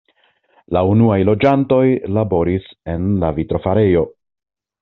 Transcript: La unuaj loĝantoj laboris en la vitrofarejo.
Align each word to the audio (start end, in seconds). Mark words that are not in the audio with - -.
La 0.77 0.81
unuaj 0.91 1.17
loĝantoj 1.29 1.83
laboris 2.17 2.73
en 2.95 3.07
la 3.25 3.33
vitrofarejo. 3.39 4.07